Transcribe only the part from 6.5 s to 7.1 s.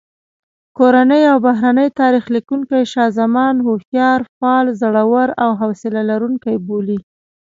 بولي.